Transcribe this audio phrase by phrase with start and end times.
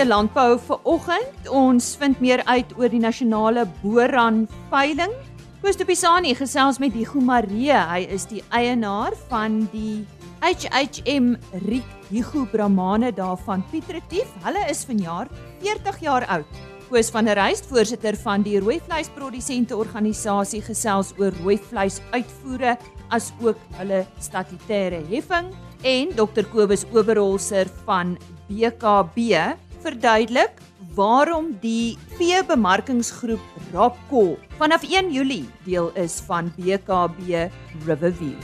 [0.00, 1.48] RSG Landbou vir oggend.
[1.52, 5.12] Ons vind meer uit oor die nasionale boran veiling.
[5.60, 7.76] Koos de Pisani gesels met Hugo Maree.
[7.76, 10.06] Hy is die eienaar van die
[10.40, 11.34] HHM
[11.66, 14.32] Riek Hugo Bramane daarvan Pietretief.
[14.46, 15.28] Hulle is vanjaar
[15.60, 16.60] 40 jaar oud.
[16.88, 22.78] Koos van der Reis, voorsitter van die rooi vleisprodusente organisasie gesels oor rooi vleis uitvoere
[23.12, 25.52] as ook hulle statutêre heffing
[25.84, 28.16] en Dr Kobus Oberholzer van
[28.48, 30.60] BKB verduidelik
[30.96, 33.40] waarom die veebemarkingsgroep
[33.72, 37.48] Rapco vanaf 1 Julie deel is van BKB
[37.86, 38.36] Riverview.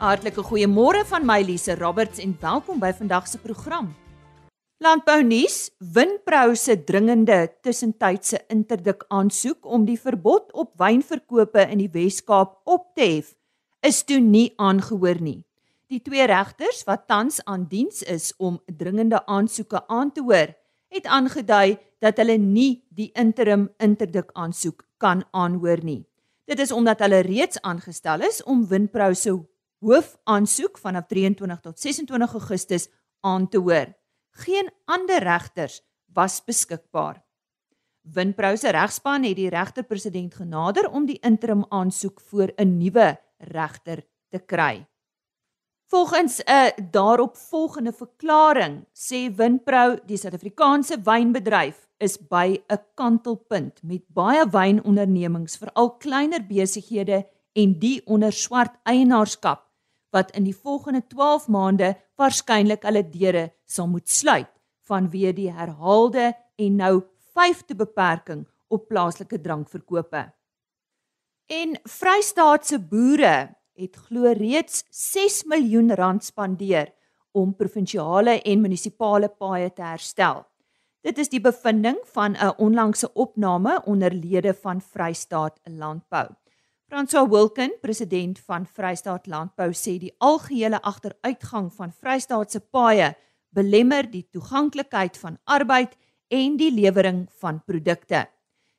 [0.00, 3.90] Hartlike goeiemôre van my Lise Roberts en welkom by vandag se program.
[4.80, 11.90] Landbou nuus: Winpro se dringende tussentydse interdik aansoek om die verbod op wynverkope in die
[11.92, 13.34] Wes-Kaap op te hef,
[13.84, 15.42] is toe nie aangehoor nie.
[15.90, 20.52] Die twee regters wat tans aan diens is om dringende aansoeke aan te hoor,
[20.94, 26.04] het aangedui dat hulle nie die interim interdik aansoek kan aanhoor nie.
[26.46, 29.34] Dit is omdat hulle reeds aangestel is om Winpro se
[29.82, 32.86] hoofaansoek vanaf 23 tot 26 Augustus
[33.26, 33.90] aan te hoor.
[34.46, 35.80] Geen ander regters
[36.14, 37.18] was beskikbaar.
[38.14, 44.06] Winpro se regspan het die regter-president genader om die interim aansoek voor 'n nuwe regter
[44.30, 44.89] te kry.
[45.90, 54.46] Volgens 'n daaropvolgende verklaring sê Winpro die Suid-Afrikaanse wynbedryf is by 'n kantelpunt met baie
[54.50, 59.66] wynondernemings, veral kleiner besighede en die onder swart eienaarskap
[60.10, 64.50] wat in die volgende 12 maande waarskynlik hulle deure sal moet sluit
[64.88, 67.02] vanweë die herhaalde en nou
[67.34, 70.32] vyfde beperking op plaaslike drankverkope.
[71.46, 76.92] En Vrystaatse boere het glo reeds 6 miljoen rand spandeer
[77.32, 80.44] om provinsiale en munisipale paaie te herstel.
[81.00, 86.28] Dit is die bevinding van 'n onlangse opname onder lede van Vrystaat Landbou.
[86.86, 93.16] François Wilken, president van Vrystaat Landbou, sê die algehele agteruitgang van Vrystaat se paaie
[93.48, 95.96] belemmer die toeganklikheid van arbeid
[96.28, 98.26] en die lewering van produkte.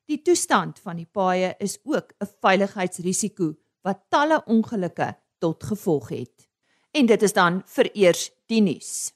[0.06, 6.48] Die toestand van die paaie is ook 'n veiligheidsrisiko wat talle ongelukke tot gevolg het.
[6.92, 9.14] En dit is dan vereers die nuus.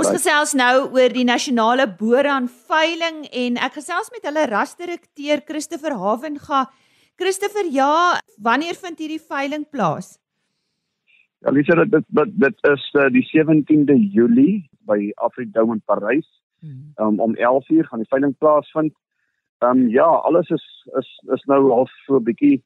[0.00, 0.16] Ons right.
[0.16, 6.64] gesels nou oor die nasionale boeraan veiling en ek gesels met hulle rasdirekteur Christopher Havenga.
[7.20, 10.14] Christopher, ja, wanneer vind hierdie veiling plaas?
[11.44, 16.28] Ja, Lisa, dit dit dit is uh, die 17de Julie by Afridome in Parys.
[16.60, 16.92] Hmm.
[16.96, 18.96] Um, om 11:00 gaan die veiling plaasvind.
[19.60, 20.64] Ehm um, ja, alles is
[20.96, 22.62] is is nou al so 'n bietjie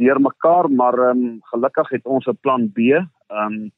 [0.00, 2.78] deur mekaar, maar ehm um, gelukkig het ons 'n plan B.
[2.78, 3.72] Ehm um,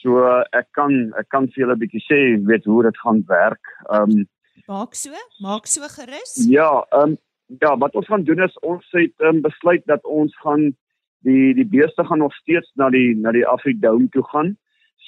[0.00, 2.20] so ek kan ek kan vir julle 'n bietjie sê
[2.50, 3.64] weet hoe dit gaan werk.
[3.90, 4.28] Ehm um,
[4.66, 5.10] maak so,
[5.40, 6.32] maak so gerus.
[6.48, 7.16] Ja, ehm um,
[7.60, 10.76] ja, wat ons gaan doen is ons het um, besluit dat ons gaan
[11.24, 14.56] die die beeste gaan nog steeds na die na die Afridome toe gaan.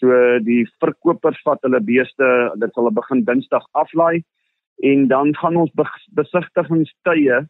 [0.00, 0.08] So
[0.44, 4.24] die verkopers vat hulle beeste, dit sal begin Dinsdag aflaai
[4.80, 5.72] en dan gaan ons
[6.16, 7.42] besigtigingstye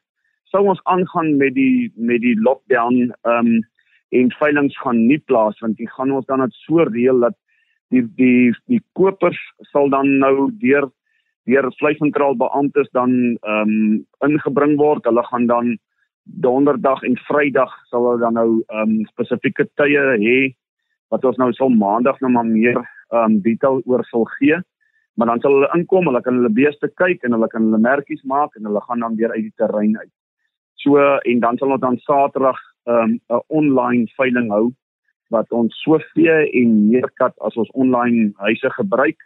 [0.51, 3.61] sou ons aangaan met die met die lockdown ehm um,
[4.11, 7.37] en veilinge gaan nie plaas want dit gaan ons dan net so reël dat
[7.95, 9.39] die die die kopers
[9.73, 10.89] sal dan nou deur
[11.51, 13.13] deur vleissentraal beamptes dan
[13.43, 15.05] ehm um, ingebring word.
[15.05, 15.77] Hulle gaan dan
[16.25, 20.39] donderdag en vrydag sal hulle dan nou ehm um, spesifieke tye hê
[21.11, 24.61] wat ons nou sal maandag nou maar meer ehm um, detail oor sal gee.
[25.17, 28.23] Maar dan sal hulle inkom, hulle kan hulle beeste kyk en hulle kan hulle merkies
[28.25, 30.13] maak en hulle gaan dan weer uit die terrein uit.
[30.83, 34.73] So en dan sal ons dan Saterdag 'n um, online veiling hou
[35.31, 39.21] wat ons soveel en meerkat as ons online huise gebruik.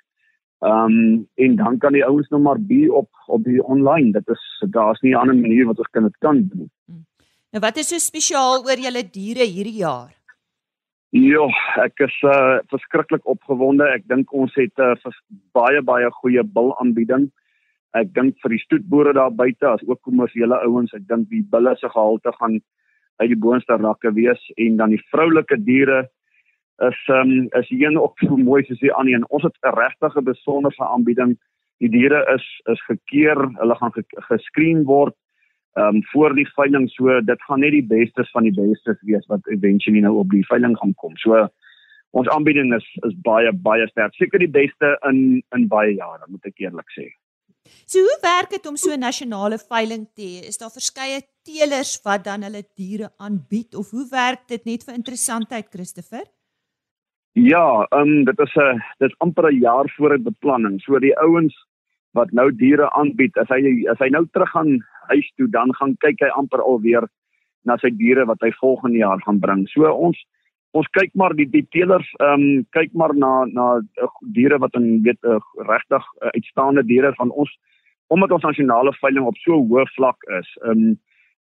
[0.65, 4.12] Ehm um, en dan kan die ouens nou maar be op op die online.
[4.12, 6.71] Dit is daar's nie 'n ander manier wat ons kan dit kan doen.
[6.86, 7.06] Hmm.
[7.53, 10.12] Nou wat is so spesiaal oor julle diere hierdie jaar?
[11.10, 11.47] Ja,
[11.84, 13.84] ek is uh, verskriklik opgewonde.
[13.86, 15.12] Ek dink ons het 'n uh,
[15.53, 17.30] baie baie goeie bil aanbieding.
[17.94, 21.76] Ek dink vir die stoetboere daar buite as ook kommersiële ouens, ek dink die bulle
[21.78, 22.58] se gehalte gaan
[23.22, 26.04] uit die boonste rakke wees en dan die vroulike diere
[26.82, 29.78] is ehm um, is een ook so mooi soos die ander en ons het 'n
[29.78, 31.36] regtige besonderse aanbieding.
[31.78, 33.92] Die diere is is gekeer, hulle gaan
[34.30, 35.14] geskreen word
[35.76, 39.26] ehm um, voor die veiling so dit gaan net die bestes van die bestes wees
[39.26, 41.16] wat eventually nou op die veiling gaan kom.
[41.16, 41.48] So
[42.10, 44.14] ons aanbieding is is baie baie sterk.
[44.14, 47.10] Seker die beste in in baie jare, moet ek eerlik sê.
[47.87, 50.49] So hoe werk dit om so 'n nasionale veiling te hê?
[50.49, 54.95] Is daar verskeie teelers wat dan hulle diere aanbied of hoe werk dit net vir
[54.95, 56.25] interessantheid, Christopher?
[57.33, 60.81] Ja, ehm um, dit is 'n dit is amper 'n jaar voor die beplanning.
[60.81, 61.55] So die ouens
[62.13, 65.97] wat nou diere aanbied, as hy as hy nou terug gaan huis toe, dan gaan
[65.97, 67.09] kyk hy amper alweer
[67.65, 69.69] na sy diere wat hy volgende jaar gaan bring.
[69.69, 70.19] So ons
[70.74, 73.66] ons kyk maar die die teelers ehm um, kyk maar na na
[74.03, 75.38] uh, diere wat in weet uh,
[75.71, 77.50] regtig uh, uitstaande diere van ons
[78.15, 80.50] omdat ons nasionale veiling op so hoë vlak is.
[80.62, 80.97] Ehm um,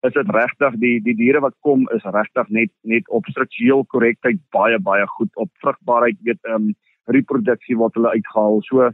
[0.09, 4.41] is dit regtig die die diere wat kom is regtig net net op struktureel korrektheid
[4.57, 6.75] baie baie goed op vrugbaarheid weet ehm um,
[7.15, 8.61] reproduksie wat hulle uitgehaal.
[8.69, 8.91] So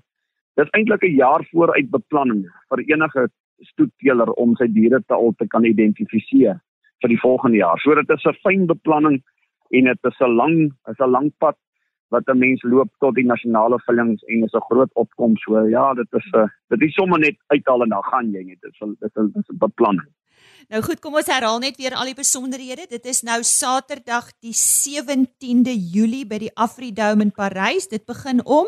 [0.61, 3.29] dis eintlik 'n jaar vooruit beplanning vir enige
[3.71, 6.61] stoetteler om sy diere te al te kan identifiseer
[7.03, 7.79] vir die volgende jaar.
[7.81, 9.23] So dit is 'n fyn beplanning
[9.71, 11.57] en dit is 'n lang is 'n lang pad
[12.09, 15.37] wat 'n mens loop tot die nasionale veiling en is 'n groot opkom.
[15.37, 18.61] So ja, dit is 'n dit is sommer net uithaal en dan gaan jy net.
[18.61, 20.09] Dit is dit is 'n beplanning.
[20.69, 22.87] Nou goed, kom ons herhaal net weer al die besonderhede.
[22.91, 27.89] Dit is nou Saterdag die 17de Julie by die Afridome in Parys.
[27.89, 28.67] Dit begin om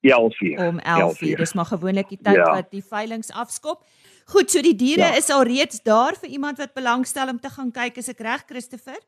[0.00, 0.58] 11:00.
[0.68, 1.36] Om 11:00.
[1.36, 2.54] Dis maar gewoonlik die tyd ja.
[2.54, 3.84] wat die veilinge afskop.
[4.24, 5.16] Goed, so die diere ja.
[5.16, 7.96] is al reeds daar vir iemand wat belangstel om te gaan kyk.
[7.96, 9.00] Is ek reg, Christopher?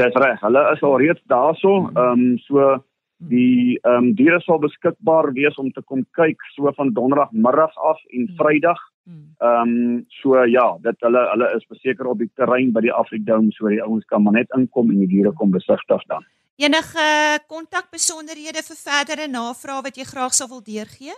[0.00, 0.40] Dis reg.
[0.40, 1.74] Hulle is al reeds daarso.
[1.86, 1.96] Hmm.
[1.96, 2.70] Ehm um, so
[3.30, 8.00] die ehm um, diere sal beskikbaar wees om te kom kyk so van donderdagmiddag af
[8.08, 8.36] en hmm.
[8.38, 8.80] Vrydag
[9.10, 9.34] Hmm.
[9.38, 13.50] Ehm um, so ja, dit hulle hulle is beseker op die terrein by die Afrikdome
[13.56, 16.22] so die ouens kan maar net inkom en die diere kom besigtig dan.
[16.60, 17.06] Enige
[17.48, 21.14] kontakbesonderhede vir verdere navrae wat jy graag sou wil deurgee?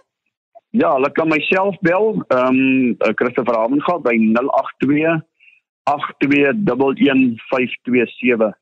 [0.70, 5.20] Ja, hulle kan myself bel, ehm um, Christopher Amengaard by 082
[5.90, 8.52] 8211527.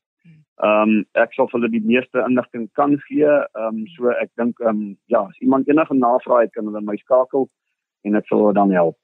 [0.61, 3.29] Ehm um, ek sal hulle die meeste inligting kan gee.
[3.29, 6.83] Ehm um, so ek dink ehm um, ja, as iemand enige navrae het kan hulle
[6.85, 7.49] my skakel
[8.05, 8.99] en ek sal dan help.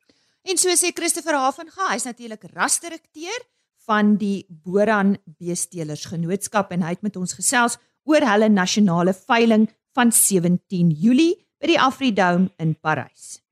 [0.47, 3.41] En so sê Christopher Havenga, hy's natuurlik rasdirekteur
[3.89, 9.67] van die Boran Beestelers Genootskap en hy het met ons gesels oor hulle nasionale veiling
[9.97, 13.46] van 17 Julie by die Afridome in Parys.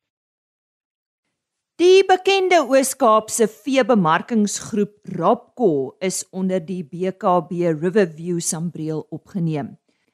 [1.75, 9.73] Die bekende Oos-Kaapse veebemarkingsgroep Rapco is onder die BKB Riverview sambreel opgeneem.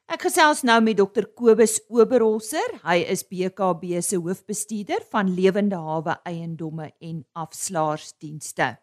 [0.09, 2.79] Ek gesels nou met Dr Kobus Oberholzer.
[2.81, 8.79] Hy is BKB se hoofbestuurder van lewende hawe eiendomme en afslaarsdienste.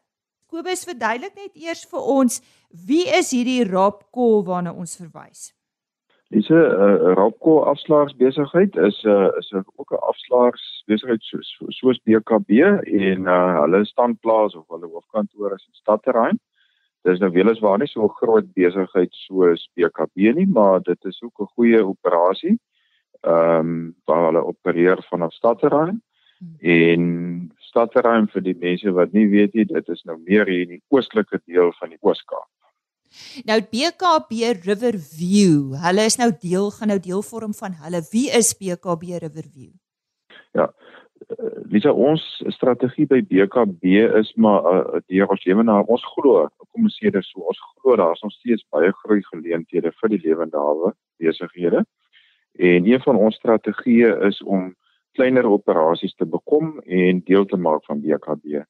[0.45, 5.47] Kobus, verduidelik net eers vir ons, wie is hierdie Rapco waarna ons verwys?
[6.29, 12.01] Dis 'n uh, Rapco afslaarsbesigheid is 'n uh, is 'n ook 'n afslaarsbesigheid soos soos
[12.03, 12.49] BKB
[13.07, 16.39] en uh, hulle standplaas of hulle hoofkantoor is in Stadterrein.
[17.07, 21.39] Dis nou weliswaar nie so 'n groot besigheid soos BKB nie, maar dit is ook
[21.39, 22.59] 'n goeie operasie.
[23.21, 26.01] Ehm um, waar hulle opereer vanaf Stadterrein
[26.39, 26.55] hmm.
[26.59, 27.01] en
[27.57, 30.83] Stadterrein vir die mense wat nie weet nie, dit is nou meer hier in die
[30.87, 32.51] oostelike deel van die Oos-Kaap.
[33.47, 38.03] Nou BKB Riverview, hulle is nou deel gaan nou deel vorm van hulle.
[38.11, 39.73] Wie is BKB Riverview?
[40.57, 40.71] Ja,
[41.67, 42.23] Lisa ons
[42.55, 47.25] strategie by BKB is maar uh, deur ons lewende ons glo kom ons sê dit
[47.27, 51.83] so ons glo daar is nog steeds baie groei geleenthede vir die lewende hawe besighede
[52.69, 54.71] en een van ons strategieë is om
[55.17, 58.63] kleiner operasies te bekom en deel te maak van BKB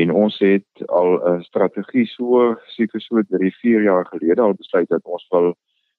[0.00, 4.88] en ons het al 'n strategie so seker so 3 4 jaar gelede al besluit
[4.88, 5.54] dat ons wil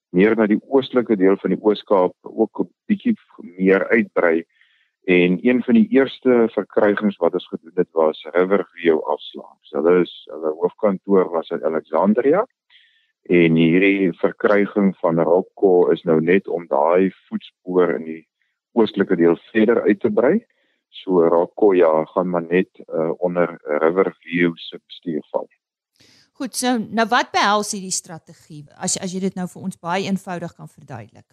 [0.09, 3.15] meer na die oostelike deel van die Oos-Kaap ook 'n bietjie
[3.57, 4.45] meer uitbrei
[5.05, 9.57] En een van die eerste verkrygings wat ons gedoen het was Riverview afslaag.
[9.61, 12.41] So hulle is hulle hoofkantoor was in Alexandria
[13.21, 18.23] en hierdie verkryging van Rocco is nou net om daai voetspoor in die
[18.73, 20.39] oostelike deel verder uit te brei.
[21.03, 25.47] So Rocco ja, gaan maar net uh, onder Riverview se bestuur val.
[26.35, 28.65] Goed, so nou wat behels hierdie strategie?
[28.75, 31.29] As as jy dit nou vir ons baie eenvoudig kan verduidelik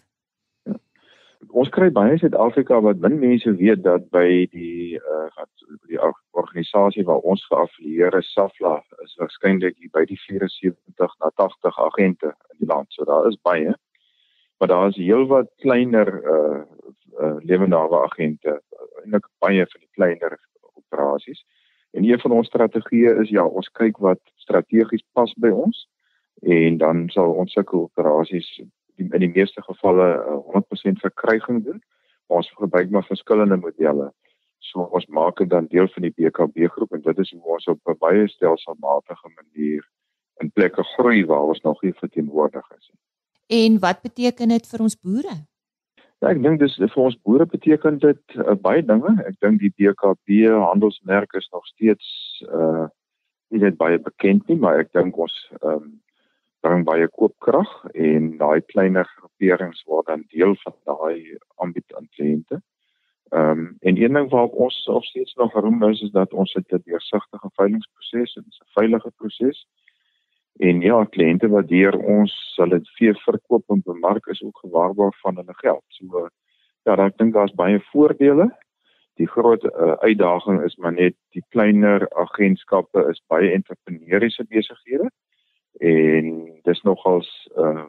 [1.50, 5.46] ons kry baie in Suid-Afrika wat min mense weet dat by die uh
[5.88, 5.98] die
[6.38, 12.62] organisasie waar ons geaffilieer is SAFLA is waarskynlik by die 74 na 80 agente in
[12.62, 12.88] die land.
[12.92, 13.74] So daar is baie.
[14.58, 16.62] Maar daar is heelwat kleiner uh,
[17.20, 18.60] uh lewendawe agente,
[19.02, 20.38] eintlik baie van die kleiner
[20.74, 21.44] operasies.
[21.92, 25.88] En een van ons strategieë is ja, ons kyk wat strategies pas by ons
[26.42, 28.48] en dan sal ons sulke operasies
[28.96, 31.82] die, in die meeste gevalle uh, 100% verkryging doen.
[32.26, 34.08] Maar ons gebruik maar verskillende modelle.
[34.58, 37.68] So ons maak dit dan deel van die BKB groep en dit is hoe ons
[37.68, 39.88] op 'n baie stelselmatige manier
[40.40, 43.00] in plekke groei waar ons nog nie verteenwoordig is nie.
[43.62, 45.34] En wat beteken dit vir ons boere?
[46.22, 49.10] Ja, ek dink dis vir ons boere beteken dit uh, baie dinge.
[49.26, 52.06] Ek dink die BKB handelsmerk is nog steeds
[52.46, 52.86] uh
[53.52, 55.88] nie net baie bekend nie, maar ek dink ons ehm um,
[56.62, 57.72] bring baie koopkrag
[58.06, 62.60] en daai kleiner groeperings word dan deel van daai aanbod aan kliënte.
[63.34, 66.54] Ehm um, en een ding waarop ons nog steeds nog geroem is is dat ons
[66.54, 69.66] het 'n deursigtige veilingproses en 'n veilige proses.
[70.62, 75.40] En ja, kliënte wat deur ons hulle vee verkoop en bemark is ook gewaarborg van
[75.40, 75.82] hulle geld.
[75.96, 76.28] So
[76.86, 78.46] ja, ek dink daar's baie voordele.
[79.20, 85.10] Die groot uh, uitdaging is maar net die kleiner agentskappe is baie entrepreneuriese besighede
[85.82, 86.30] en
[86.68, 87.28] dis nogals
[87.58, 87.84] uh,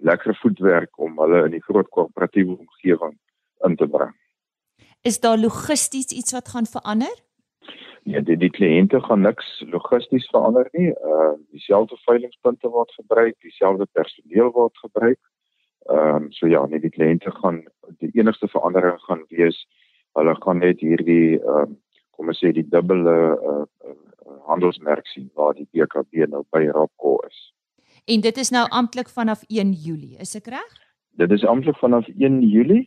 [0.00, 3.14] lekker voetwerk om hulle in die groot korporatiewe omgewing
[3.68, 4.14] in te bring.
[5.06, 7.12] Is daar logisties iets wat gaan verander?
[8.06, 10.92] Ja, die die kliënte gaan niks logisties verander nie.
[10.92, 15.20] Uh dieselfde veilingpunte word gebruik, dieselfde personeel word gebruik.
[15.90, 17.64] Ehm um, so ja, net die kliënte gaan
[17.98, 19.58] die enigste verandering gaan wees
[20.16, 21.76] hulle gaan net hierdie ehm um,
[22.16, 23.96] kom ons sê die dubbele uh, uh
[24.46, 27.38] handelsmerk sien waar die BKB nou by Rapco is.
[28.06, 30.76] En dit is nou amptelik vanaf 1 Julie, is ek reg?
[31.18, 32.86] Dit is amptelik vanaf 1 Julie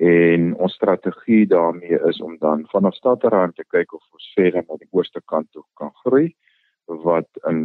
[0.00, 4.78] en ons strategie daarmee is om dan vanaf Stadterrand te kyk of ons verder na
[4.80, 6.30] die ooste kant toe kan groei
[7.04, 7.60] wat in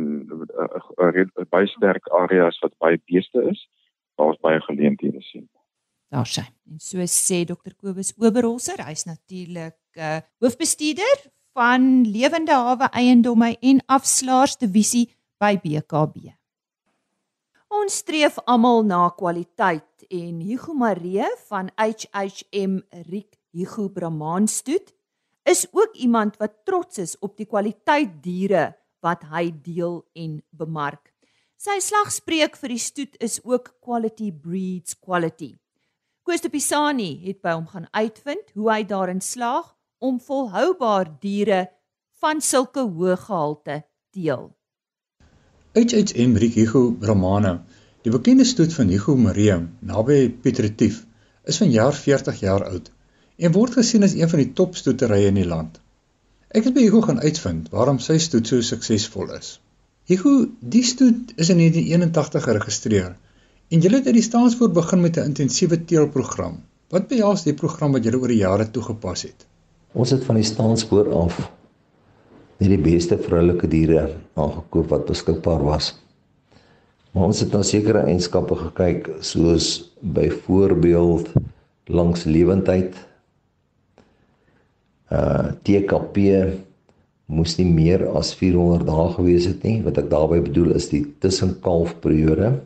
[0.60, 3.62] uh, uh, baie sterk areas wat baie beeste is
[4.16, 5.48] waar ons baie geleenthede sien.
[6.12, 6.44] Daar sê.
[6.70, 11.26] En so sê Dr Kobus Oberholzer, hy's natuurlik uh, hoofbestuurder
[11.56, 15.08] van lewende hawe eiendomme en afslaers divisie
[15.40, 16.36] by BKB.
[17.76, 24.94] Ons streef almal na kwaliteit en Hugo Maree van HHM Riek Hugo Brahmanstoet
[25.44, 28.74] is ook iemand wat trots is op die kwaliteit diere
[29.06, 31.14] wat hy deel en bemark.
[31.56, 35.54] Sy slagspreuk vir die stoet is ook quality breeds quality.
[36.26, 39.72] Koos de Pisani het by hom gaan uitvind hoe hy daarin slaag
[40.02, 41.68] om volhoubaar diere
[42.22, 43.84] van sulke hoë gehalte
[44.16, 44.50] deel.
[45.76, 47.60] HHM Riek Hugo Brahmane
[48.06, 51.00] Die bekende stoet van Hugo Mariam naby Pietretief
[51.50, 52.92] is van jaar 40 jaar oud
[53.48, 55.80] en word gesien as een van die top stoeterye in die land.
[56.54, 59.56] Ek het by Hugo gaan uitvind waarom sy stoet so suksesvol is.
[60.06, 63.10] Hugo, die stoet is in 1981 geregistreer
[63.74, 66.62] en julle het uit die staansvoor begin met 'n intensiewe teelprogram.
[66.94, 69.50] Wat behels die program wat julle oor die jare toegepas het?
[69.94, 71.42] Ons het van die staansvoor af
[72.62, 75.96] net die beste vroulike diere aangekoop wat beskikbaar was.
[77.16, 81.30] Maar ons het na sekere eienskappe gekyk soos byvoorbeeld
[81.88, 82.92] langs lewendheid.
[85.08, 86.26] Uh TKP
[87.32, 89.78] moes nie meer as 400 dae gewees het nie.
[89.86, 92.58] Wat ek daarmee bedoel is die tussenkalfperiode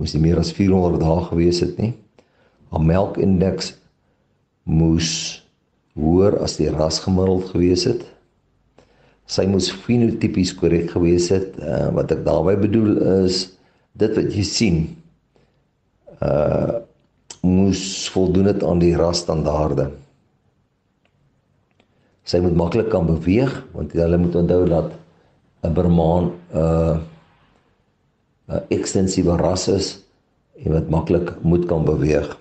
[0.00, 1.92] moes nie meer as 400 dae gewees het nie.
[2.72, 3.74] Haar melkindeks
[4.64, 5.10] moes
[6.00, 8.00] hoër as die ras gemiddeld gewees het.
[9.28, 11.52] Sy moes fenotipies korrek gewees het.
[11.60, 13.44] Uh, wat ek daarmee bedoel is
[13.96, 14.82] dit wat jy sien
[16.24, 16.82] uh
[17.46, 19.84] moes voldoen het aan die rasstandaarde.
[22.26, 24.88] Sy moet maklik kan beweeg want hulle moet onthou dat
[25.62, 26.98] 'n Bermaan uh
[28.48, 29.86] 'n ekstensiewe ras is
[30.64, 32.36] en wat maklik moet kan beweeg.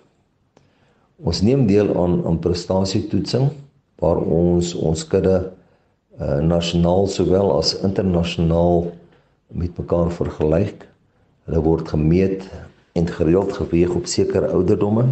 [1.23, 3.51] Ons neem deel aan aan prestasietoetsing
[4.01, 5.51] waar ons ons kudde
[6.19, 8.91] uh nasionaal sowel as internasionaal
[9.47, 10.87] met mekaar vergelyk
[11.45, 12.45] Hulle word gemeet
[12.97, 15.05] en gereeld geweeg op sekere ouderdomme.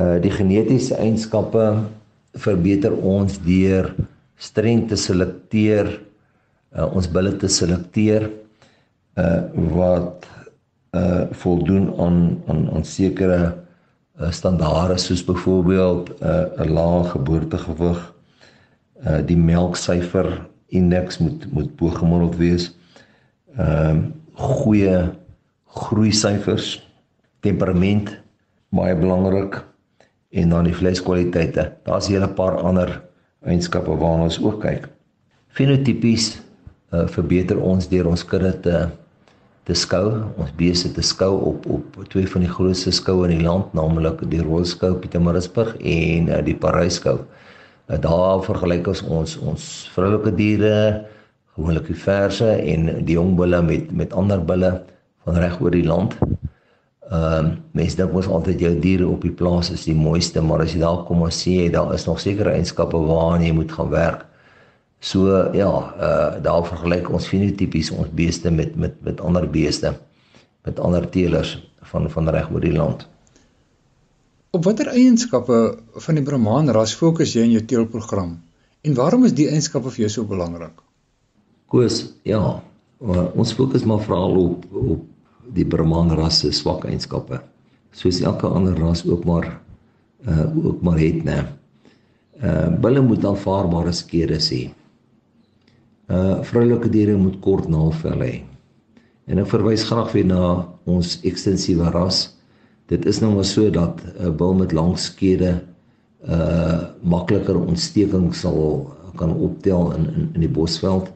[0.00, 1.66] Uh die genetiese eienskappe
[2.40, 3.90] verbeter ons deur
[4.40, 5.90] streng te selekteer,
[6.72, 8.30] uh ons bulle te selekteer
[9.20, 9.42] uh
[9.74, 10.28] wat
[10.96, 13.42] uh voldoen aan aan aan sekere
[14.20, 18.00] uh, standaarde soos byvoorbeeld 'n uh, lae geboortegewig.
[19.06, 22.72] Uh die melksyfer indeks moet moet bo gemiddeld wees.
[23.56, 25.10] Ehm uh, goeie
[25.72, 26.78] groei syfers,
[27.42, 28.12] temperament
[28.72, 29.60] baie belangrik
[30.32, 31.68] en dan die vleiskwaliteite.
[31.84, 33.00] Daar's hele paar ander
[33.44, 34.88] eienskappe waarna ons ook kyk.
[35.52, 36.38] Fenotipies
[36.92, 38.82] uh, verbeter ons deur ons kudde te
[39.62, 43.44] te skou, ons beeste te skou op op twee van die grootste skoue in die
[43.46, 47.20] land, naamlik die Royal Pietermaritzburg en uh, die Parys skou.
[47.86, 50.74] Uh, daar vergelyk ons ons vroulike diere
[51.56, 54.72] gewoonlik die verse en die jong bulle met met ander bulle
[55.24, 56.16] van reg oor die land.
[57.12, 60.62] Ehm uh, mense dink mos altyd jou diere op die plaas is die mooiste, maar
[60.64, 63.72] as jy daar kom en sien jy daar is nog sekere eienskappe waaraan jy moet
[63.72, 64.24] gaan werk.
[65.02, 65.70] So ja,
[66.08, 69.96] uh, daar vergelyk ons fenotipies ons beeste met met met ander beeste
[70.64, 71.56] met ander teelers
[71.92, 73.08] van van reg oor die land.
[74.52, 75.58] Op watter eienskappe
[76.06, 78.34] van die Brahman ras fokus jy in jou teelprogram?
[78.82, 80.82] En waarom is die eienskappe vir jou so belangrik?
[81.72, 82.60] Koos, ja,
[83.02, 85.00] Uh, ons fokus maar veral op op
[85.56, 87.40] die Brahman ras se swak eienskappe.
[87.98, 89.48] Soos elke ander ras ook maar
[90.28, 91.40] uh ook maar het, né?
[92.38, 94.60] Uh bulle moet aanvaarbare skede hê.
[96.06, 98.44] Uh vroulike diere moet kort naalvel hê.
[99.26, 102.28] En ek verwys graag weer na ons ekstensiewe ras.
[102.86, 105.58] Dit is nou maar so dat 'n uh, bul met lang skede
[106.22, 111.10] uh makliker ontsteking sal kan optel in in in die bosveld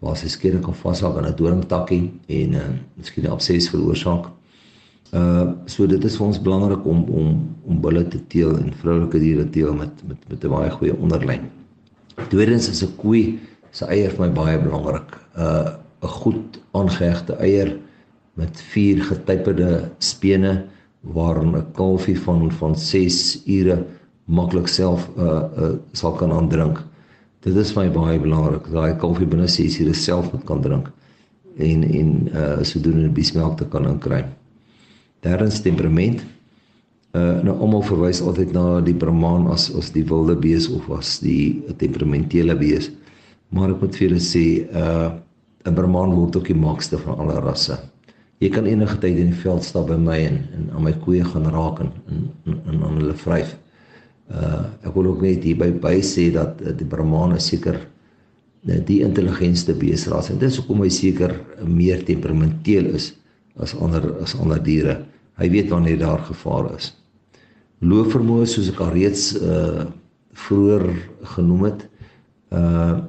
[0.00, 4.30] waar sy skede kan vashou aan 'n doringtakkie en uh miskien 'n abses veroorsaak.
[5.12, 7.28] Uh so dit is vir ons belangrik om om
[7.64, 10.96] om bulle te teel en vroulike diere te teel met met met 'n baie goeie
[10.96, 11.50] onderlyn.
[12.28, 13.38] Tweedens is 'n koei
[13.70, 15.18] se eier vir my baie belangrik.
[15.36, 15.68] Uh
[16.02, 17.76] 'n goed aangehegte eier
[18.34, 20.64] met vier getypede spene
[21.00, 23.84] waarin 'n kalfie van van 6 ure
[24.24, 26.89] maklik self uh uh sal kan aandrink.
[27.40, 30.90] Dit is my baie belangrik daai koffie binne 6 ure self moet kan drink
[31.56, 34.24] en en uh sodoende biesmelk te kan inkry.
[35.24, 36.20] Derdens temperament.
[37.16, 41.16] Uh nou almal verwys altyd na die Brahman as as die wilde bees of as
[41.24, 42.90] die temperamentele bees.
[43.48, 45.08] Maar ek moet vir julle sê uh
[45.64, 47.78] 'n Brahman word ook die makste van alle rasse.
[48.40, 51.24] Jy kan enige tyd in die veld stap by my en, en aan my koeie
[51.24, 51.90] gaan raak en
[52.44, 53.56] en aan hulle vryf.
[54.30, 59.00] Uh ek wil ook net hierby by sê dat uh, die Brahmane seker uh, die
[59.02, 61.34] intelligentste beesras en dit is hoekom hy seker
[61.66, 63.10] meer temperamenteel is
[63.58, 65.00] as ander as ander diere.
[65.40, 66.92] Hy weet wanneer daar gevaar is.
[67.80, 69.88] Loofvermoë soos ek al reeds uh
[70.40, 70.84] vroeër
[71.34, 71.80] genoem het,
[72.54, 73.00] uh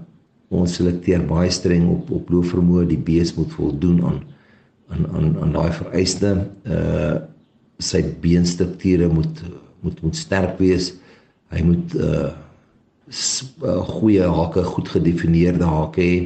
[0.51, 2.87] ons selekteer baie streng op op loofvermoë.
[2.89, 4.21] Die bees moet voldoen aan
[4.91, 6.33] aan aan aan daai vereiste
[6.65, 7.19] uh
[7.81, 9.43] sy beenstrukture moet
[9.81, 10.91] moet moet sterk wees.
[11.51, 12.31] Hy moet uh,
[13.67, 16.17] uh goeie hake, goed gedefinieerde hake hê.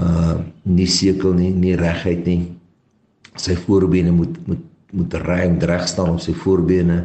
[0.00, 2.42] Uh nie sekel nie, nie reguit nie.
[3.36, 6.98] Sy voorbene moet moet moet reg reg staan op sy voorbene.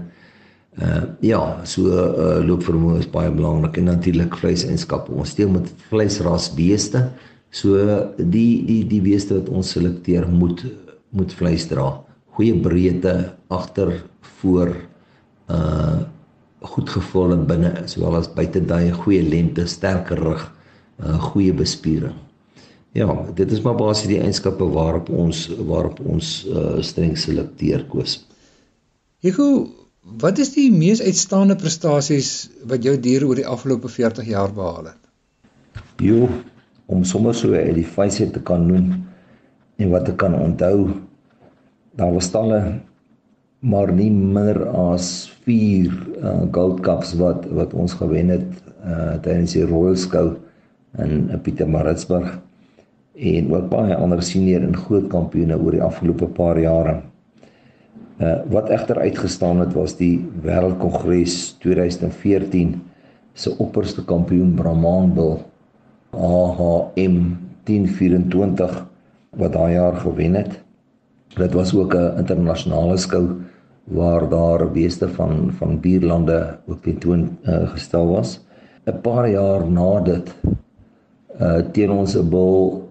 [0.78, 5.12] Uh ja, so uh loopvermoë is baie belangrik en natuurlik vleiseienskappe.
[5.12, 7.10] Ons steel met vleisras beeste.
[7.52, 7.80] So
[8.18, 10.64] die die die beeste wat ons selekteer moet
[11.16, 11.90] moet vleis dra.
[12.38, 13.98] Goeie breedte agter
[14.40, 14.78] voor
[15.52, 16.06] uh
[16.62, 20.48] goed gevul en binne sowel as buite daai goeie lente, sterker rug,
[21.04, 22.16] uh, goeie bespiering.
[22.98, 28.24] Ja, dit is maar basies die eienskappe waarop ons waarop ons uh, streng selekteer koes.
[29.22, 29.68] Hugo,
[30.22, 34.94] wat is die mees uitstaande prestasies wat jou diere oor die afgelope 40 jaar behaal
[34.94, 35.04] het?
[36.02, 36.30] Jo,
[36.88, 38.94] om sommer so uit die feite te kan noem
[39.78, 40.88] en wat ek kan onthou,
[41.98, 42.80] daar was talle
[43.60, 45.90] maar nie minder as 4
[46.22, 48.46] uh, Gold Cups wat wat ons gewen het
[48.86, 50.28] uh, tydens die Royal Skou
[51.02, 52.36] in uh, Pietermaritzburg
[53.18, 57.00] en ook baie ander senior en groot kampioene oor die afgelope paar jare.
[58.22, 62.76] Uh, wat egter uitgestaan het was die Wêreldkongres 2014
[63.38, 65.38] se opperste kampioen Brahman Bull
[66.14, 67.18] AHM
[67.66, 68.80] 1024
[69.38, 70.58] wat daai jaar gewen het.
[71.38, 73.26] Dit was ook 'n internasionale skou
[73.84, 78.40] waar daar beeste van van buurlande ook tentoon uh, gestel was.
[78.86, 80.36] 'n Paar jaar na dit
[81.42, 82.90] uh teen ons 'n bil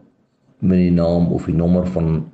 [0.58, 2.24] met die naam of die nommer van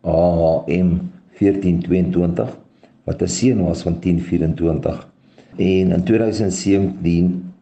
[0.00, 0.90] AHM
[1.38, 2.56] 1422
[3.04, 5.08] wat 'n seun was van 1024
[5.56, 7.52] en in 2017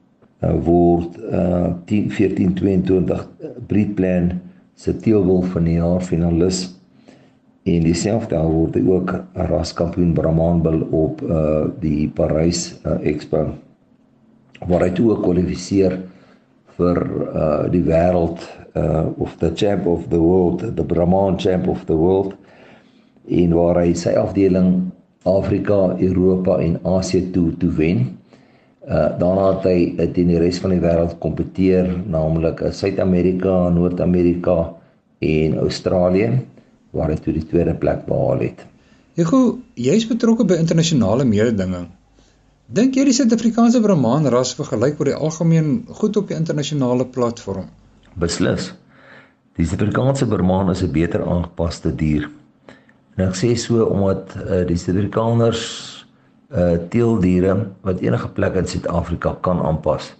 [0.40, 3.28] uh, word uh 10 1422
[3.66, 4.40] breedplan
[4.74, 6.81] se teelwil van die jaar finalis
[7.62, 9.12] En dieselfde al word hy ook
[9.46, 13.52] raskampioen Brahmanbil op uh die Parys uh, Expo
[14.66, 15.94] waar hy toe kwalifiseer
[16.78, 16.98] vir
[17.30, 18.42] uh die wêreld
[18.78, 22.34] uh of the champ of the world, the Brahman champ of the world
[23.30, 24.90] en waar hy sy afdeling
[25.22, 28.08] Afrika, Europa en Asië toe toe wen.
[28.82, 34.72] Uh daarna het hy teen die res van die wêreld kompeteer, naamlik in Suid-Amerika, Noord-Amerika
[35.22, 36.42] en Australië
[36.92, 38.62] waar hy toe die tweede plek behaal het.
[39.18, 41.88] Hugo, jy's betrokke by internasionale mededinging.
[42.72, 47.66] Dink jy die Suid-Afrikaanse Brahman ras vergelyk word die algemeen goed op die internasionale platform?
[48.16, 48.70] Beslis.
[49.60, 52.30] Die Suid-Afrikaanse Brahman is 'n beter aangepaste dier.
[53.16, 55.64] En ek sê so omdat uh, die Suid-Afrikaners
[56.52, 60.14] uh teeldiere wat enige plek in Suid-Afrika kan aanpas.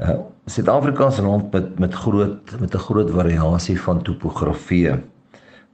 [0.00, 0.16] Uh
[0.46, 4.92] Suid-Afrika is 'n land met met groot met 'n groot variasie van topografie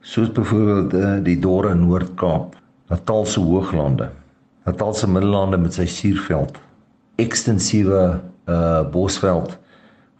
[0.05, 2.53] soos byvoorbeeld uh, die dorre Noord-Kaap,
[2.91, 4.11] Natalse hooglande,
[4.65, 6.57] Natalse middellande met sy suurveld,
[7.21, 8.05] ekstensiewe
[8.45, 9.55] uh bosveld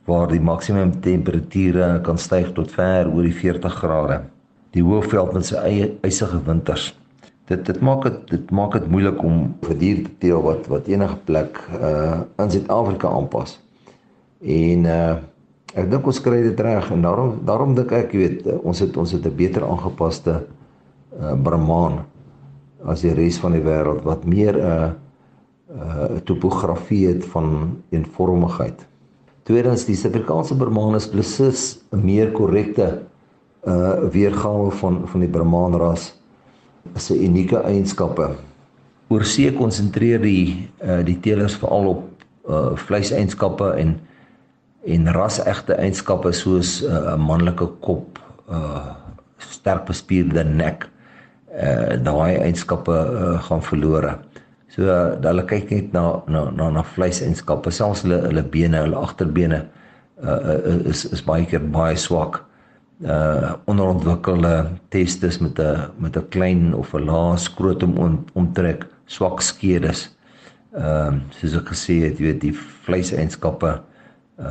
[0.09, 4.19] waar die maksimum temperature kan styg tot ver oor die 40 grade.
[4.73, 6.87] Die Hoëveld met sy eie ysige winters.
[7.49, 10.89] Dit dit maak dit dit maak dit moeilik om vir diere te teel wat wat
[10.89, 13.57] enige plek uh in Suid-Afrika aanpas.
[14.41, 15.15] En uh
[15.75, 18.95] ek dink ons kry dit reg en daarom daarom dink ek jy weet ons het
[18.97, 20.47] ons het 'n beter aangepaste
[21.19, 22.05] uh Brahman
[22.85, 24.91] as die res van die wêreld wat meer 'n uh,
[25.75, 28.85] uh topografie het van eenvormigheid.
[29.43, 33.03] Tweedens die Suid-Afrikaanse Brahman is beslis 'n meer korrekte
[33.67, 36.13] uh weergawe van van die Brahman ras
[36.95, 38.35] se unieke eienskappe.
[39.09, 42.03] Oorsee konsentreer die uh die teelers veral op
[42.47, 43.99] uh vleiseienskappe en
[44.85, 48.19] en rasegte eienskappe soos 'n uh, manlike kop,
[48.49, 48.93] uh
[49.37, 50.87] sterk bespierde nek.
[51.49, 54.17] Uh daai eienskappe uh, gaan verlore.
[54.69, 58.97] So uh, hulle kyk net na na na, na vleiseienskappe, selfs hulle hulle bene, hulle
[58.97, 59.63] agterbene
[60.23, 62.43] uh, is is baie keer baie swak.
[63.03, 69.41] Uh onderontwikkelde testes met 'n met 'n klein of 'n lae skrotum on, omtrek, swak
[69.41, 70.09] skedes.
[70.77, 72.53] Ehm uh, soos ek gesê het, jy weet die
[72.85, 73.94] vleiseienskappe uh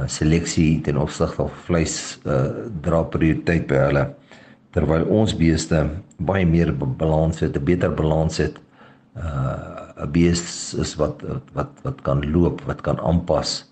[0.08, 4.04] seleksie ten opsigte van vleis uh dra prioriteit by hulle
[4.74, 5.84] terwyl ons beeste
[6.18, 8.56] baie meer balans het, 'n beter balans het.
[9.16, 11.22] Uh 'n bees is wat
[11.54, 13.70] wat wat kan loop, wat kan aanpas,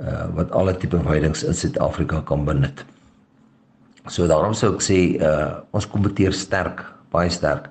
[0.00, 2.84] uh wat alle tipe veidings in Suid-Afrika kan benut.
[4.06, 7.70] So daarom sou ek sê uh ons kompeteer sterk, baie sterk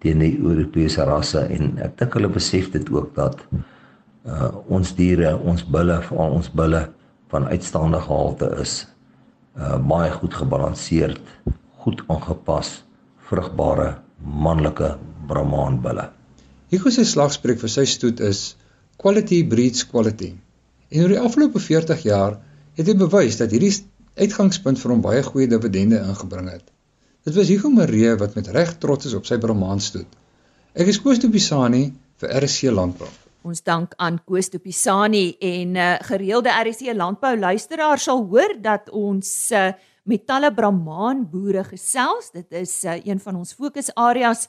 [0.00, 3.36] teen die Europese rasse en ek dink hulle besef dit ook dat
[4.26, 6.88] uh ons diere, ons bulle, veral ons bulle
[7.30, 8.86] van uitstaande gehalte is
[9.58, 11.20] uh baie goed gebalanseerd,
[11.82, 12.70] goed aangepas,
[13.28, 13.90] vrugbare
[14.22, 16.08] manlike Brahman bulle.
[16.70, 18.42] Hugo se slagspreuk vir sy stoet is
[19.02, 20.32] quality breeds quality.
[20.90, 22.38] En oor die afgelope 40 jaar
[22.78, 23.72] het hy bewys dat hierdie
[24.18, 26.66] uitgangspunt vir hom baie goeie dividende ingebring het.
[27.26, 30.08] Dit was Hugo Maree wat met reg trots is op sy Brahman stoet.
[30.74, 31.88] Ek is Koos de Pisani
[32.22, 33.10] vir RC Landbou.
[33.40, 38.90] Ons dank aan Koos de Pisani en uh, gereelde RC Landbou luisteraars sal hoor dat
[38.92, 39.70] ons uh,
[40.04, 42.28] met talle Brahman boere gesels.
[42.34, 44.44] Dit is uh, een van ons fokusareas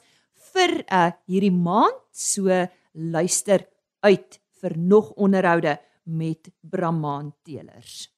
[0.52, 1.96] vir uh, hierdie maand.
[2.12, 2.52] So
[2.92, 3.64] luister
[4.04, 8.10] uit vir nog onderhoude met Brahman teelers.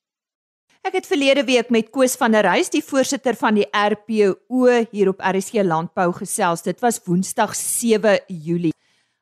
[0.84, 5.14] Ek het verlede week met Koos van der Reis, die voorsitter van die RPO hier
[5.14, 6.66] op RSG Landbou gesels.
[6.66, 8.73] Dit was Woensdag 7 Julie.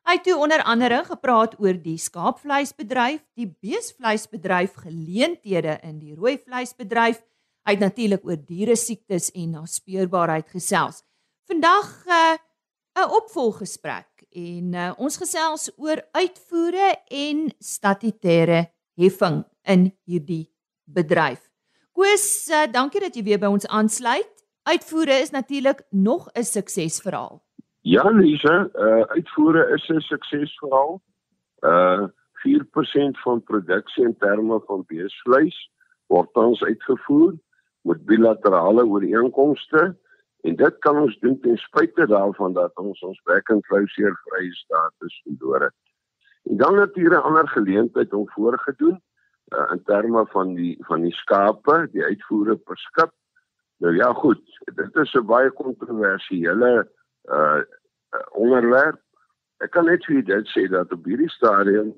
[0.03, 6.35] Hy het toe onder andere gepraat oor die skaapvleisbedryf, die beesvleisbedryf, geleenthede in die rooi
[6.41, 7.21] vleisbedryf.
[7.63, 11.05] Hy het natuurlik oor diere siektes en naspeurbaarheid gesels.
[11.47, 12.35] Vandag uh,
[12.99, 18.65] 'n opvolggesprek en uh, ons gesels oor uitvoere en statutêre
[18.99, 20.51] heffing in hierdie
[20.83, 21.39] bedryf.
[21.95, 24.43] Koos, uh, dankie dat jy weer by ons aansluit.
[24.67, 27.39] Uitvoere is natuurlik nog 'n suksesverhaal.
[27.83, 31.01] Ja, Lisa, uh, uitvoere is 'n suksesverhaal.
[31.61, 32.07] Uh
[32.43, 35.69] 4% van produksie in terme van beesvleis
[36.07, 37.33] word tans uitgevoer
[37.81, 39.95] met bilaterale ooreenkomste
[40.43, 43.21] En dit kan ons doen ten spyte daarvan dat ons ons
[43.67, 45.75] closure vrye status verloor het.
[46.43, 49.01] En dan hier 'n ander geleentheid om voorgedoen
[49.47, 53.11] uh, in terme van die van die skape, die uitvoere per skip.
[53.77, 54.43] Nou ja, goed,
[54.75, 56.91] dit is 'n baie kontroversiële
[57.31, 57.61] uh
[58.37, 58.99] onderwerp.
[59.63, 61.93] Ek kan net vir dit sê dat op hierdie stadium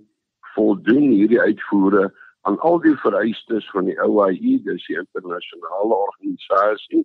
[0.53, 2.11] voldoen hierdie uitvoere
[2.45, 7.01] aan al die vereistes van die OIE, dis die internasionale organisasie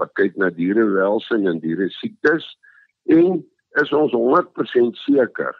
[0.00, 2.46] wat kyk na dierewelsyn en diere siektes
[3.14, 3.38] en
[3.82, 5.54] is ons 100% seker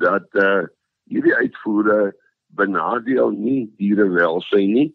[0.00, 0.64] dat uh,
[1.12, 2.14] hierdie uitvoere
[2.56, 4.88] benadeel nie dierewelsyn nie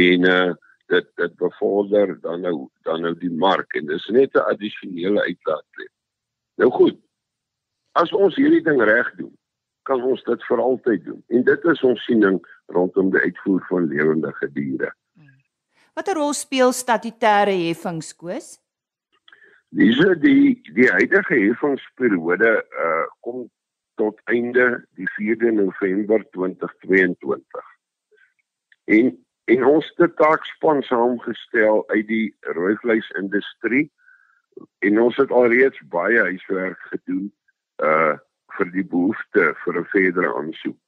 [0.00, 0.52] en uh,
[0.90, 5.92] dit dit bevorder dan nou dan nou die mark en dis net 'n addisionele uitlaatklep.
[6.56, 6.98] Nou goed.
[7.92, 9.34] As ons hierdie ding reg doen,
[9.82, 11.22] kan ons dit vir altyd doen.
[11.28, 14.92] En dit is ons siening rondom die uitvoer van lewende diere.
[15.94, 18.58] Watter rol speel statutêre heffings koes?
[19.70, 22.52] Dis die die huidige heffingsperiode
[22.84, 23.48] uh kom
[24.00, 27.66] tot einde die 4de November 2022.
[28.84, 29.10] En
[29.50, 33.86] en ons het taakspan saamgestel uit die rooivleisindustrie
[34.86, 37.30] en ons het alreeds baie huiswerk gedoen
[37.84, 38.18] uh
[38.58, 40.78] vir die behoefte vir 'n verdere aansoek.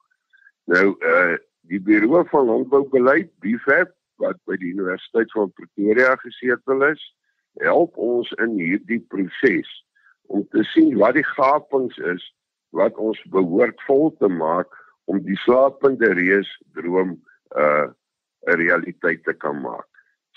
[0.67, 1.35] Nou uh
[1.71, 7.03] die Buro van Landboubeleid, BFAP wat by die Universiteit van Pretoria gesetel is,
[7.63, 9.71] help ons in hierdie proses
[10.27, 12.23] om te sien wat die gapings is
[12.69, 14.69] wat ons behoort vol te maak
[15.05, 17.17] om die slapende reus droom
[17.55, 17.91] uh
[18.47, 19.87] 'n realiteit te kan maak.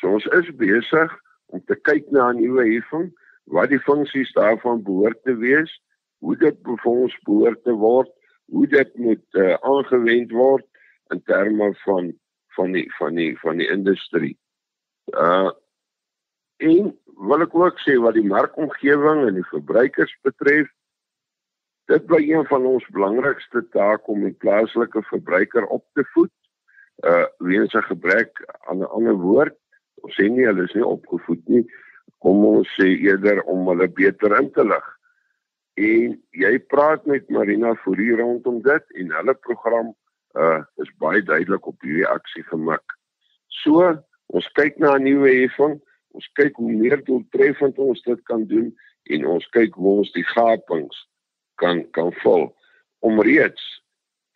[0.00, 1.12] So ons is besig
[1.46, 3.12] om te kyk na 'n nuwe heffing,
[3.44, 5.72] wat die funksies daarvan behoort te wees,
[6.18, 8.10] hoe dit befonds behoort te word,
[8.46, 10.66] hoe dit moet uh, aangewend word
[11.14, 12.12] in terme van
[12.56, 14.36] van die van die van die industrie.
[15.12, 15.50] Uh
[16.56, 16.94] en
[17.28, 20.70] wil ek ook sê wat die markomgewing en die verbruikers betref,
[21.92, 26.32] dit bly een van ons belangrikste take om die plaaslike verbruiker op te voed.
[27.04, 28.32] Uh weens 'n gebrek
[28.68, 29.56] aan 'n ander woord,
[30.02, 31.64] ons sê nie hulle is nie opgevoed nie,
[32.18, 34.86] kom ons sê eerder om hulle beter in te lig.
[35.76, 39.94] En jy praat met Marina Fourie rondom dit en hulle program
[40.36, 42.96] uh is baie duidelik op hierdie aksie gemik.
[43.62, 43.92] So,
[44.26, 45.80] ons kyk na 'n nuwe heffing,
[46.16, 48.72] ons kyk hoe meer doeltreffend ons dit kan doen
[49.12, 51.08] en ons kyk hoe ons die gapings
[51.60, 52.48] kan kan vul
[53.06, 53.64] om reeds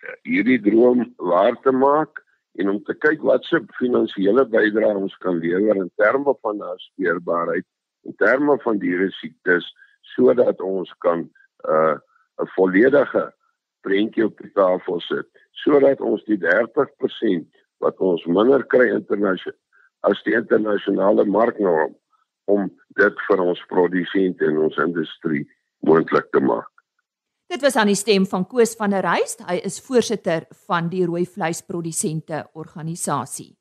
[0.05, 2.21] uh, hierdie droom waar te maak
[2.59, 7.67] en om te kyk wat se finansiële bydrae ons kan lewer in terme van aanspeurbaarheid
[8.09, 9.67] in terme van diere siektes
[10.15, 11.31] sodat ons kan 'n
[11.69, 11.97] uh,
[12.43, 13.33] 'n volledige
[13.81, 15.29] prentjie op die tafel sit
[15.65, 17.47] sodat ons die 30%
[17.79, 19.59] wat ons minder kry internasionaal
[20.09, 21.95] as die internasionale marknorm
[22.51, 25.45] om dit vir ons produsente en ons industrie
[25.87, 26.71] moontlik te maak.
[27.51, 29.33] Dit was aan die stem van Koos van der Rys.
[29.43, 33.57] Hy is voorsitter van die rooi vleisprodusente organisasie.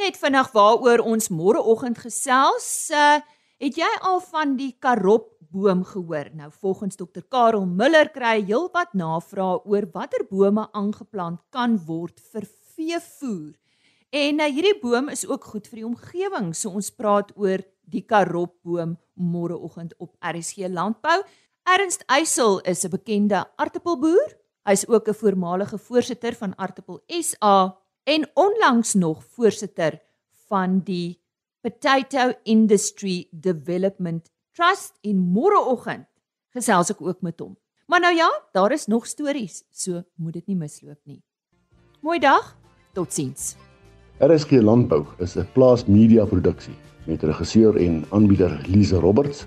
[0.00, 3.18] Net vinnig waaroor ons môreoggend gesels, uh,
[3.60, 6.30] het jy al van die karopboom gehoor?
[6.32, 12.16] Nou volgens Dr Karel Miller kry hy heelwat navrae oor watter bome aangeplant kan word
[12.32, 13.52] vir veevoer.
[14.16, 16.54] En uh, hierdie boom is ook goed vir die omgewing.
[16.56, 21.20] So ons praat oor die karopboom môreoggend op RSG Landbou.
[21.68, 24.36] Ernst Eysel is 'n bekende aartappelboer.
[24.64, 30.00] Hy's ook 'n voormalige voorsitter van Aartappel SA en onlangs nog voorsitter
[30.48, 31.20] van die
[31.60, 36.06] Potato Industry Development Trust in môreoggend
[36.50, 37.56] gesels ek ook met hom.
[37.86, 41.22] Maar nou ja, daar is nog stories, so moet dit nie misloop nie.
[42.00, 42.56] Mooi dag.
[42.92, 43.56] Totsiens.
[44.18, 49.46] RSG Landbou is 'n plaas media produksie met regisseur en aanbieder Lize Roberts